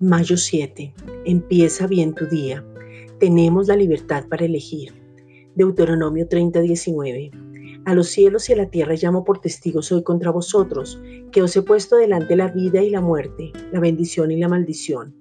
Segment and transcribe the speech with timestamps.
[0.00, 0.94] Mayo 7.
[1.24, 2.64] Empieza bien tu día.
[3.18, 4.92] Tenemos la libertad para elegir.
[5.56, 7.32] Deuteronomio 30, 19.
[7.84, 11.00] A los cielos y a la tierra llamo por testigos hoy contra vosotros,
[11.32, 15.16] que os he puesto delante la vida y la muerte, la bendición y la maldición.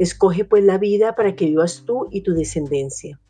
[0.00, 3.20] Escoge pues la vida para que vivas tú y tu descendencia.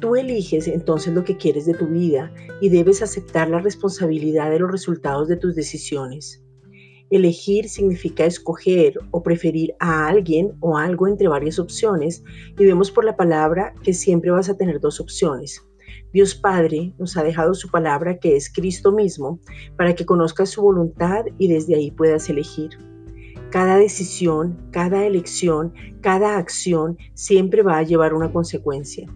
[0.00, 4.60] Tú eliges entonces lo que quieres de tu vida y debes aceptar la responsabilidad de
[4.60, 6.42] los resultados de tus decisiones.
[7.10, 12.22] Elegir significa escoger o preferir a alguien o algo entre varias opciones
[12.58, 15.64] y vemos por la palabra que siempre vas a tener dos opciones.
[16.12, 19.40] Dios Padre nos ha dejado su palabra que es Cristo mismo
[19.76, 22.70] para que conozcas su voluntad y desde ahí puedas elegir.
[23.50, 25.72] Cada decisión, cada elección,
[26.02, 29.06] cada acción siempre va a llevar una consecuencia.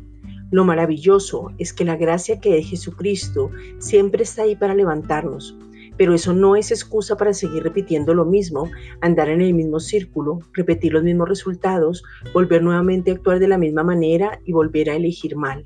[0.51, 5.57] Lo maravilloso es que la gracia que es Jesucristo siempre está ahí para levantarnos,
[5.97, 10.39] pero eso no es excusa para seguir repitiendo lo mismo, andar en el mismo círculo,
[10.53, 14.97] repetir los mismos resultados, volver nuevamente a actuar de la misma manera y volver a
[14.97, 15.65] elegir mal.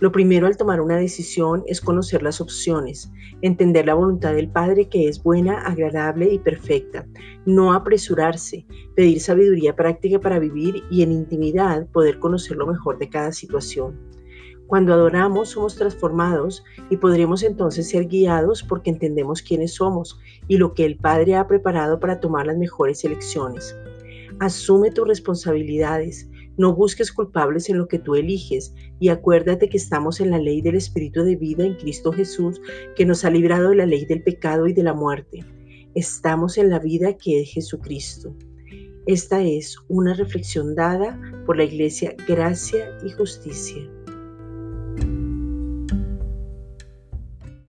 [0.00, 3.12] Lo primero al tomar una decisión es conocer las opciones,
[3.42, 7.06] entender la voluntad del Padre que es buena, agradable y perfecta,
[7.44, 13.10] no apresurarse, pedir sabiduría práctica para vivir y en intimidad poder conocer lo mejor de
[13.10, 13.94] cada situación.
[14.70, 20.74] Cuando adoramos somos transformados y podremos entonces ser guiados porque entendemos quiénes somos y lo
[20.74, 23.74] que el Padre ha preparado para tomar las mejores elecciones.
[24.38, 30.20] Asume tus responsabilidades, no busques culpables en lo que tú eliges y acuérdate que estamos
[30.20, 32.60] en la ley del Espíritu de vida en Cristo Jesús
[32.94, 35.44] que nos ha librado de la ley del pecado y de la muerte.
[35.96, 38.36] Estamos en la vida que es Jesucristo.
[39.08, 43.82] Esta es una reflexión dada por la Iglesia Gracia y Justicia.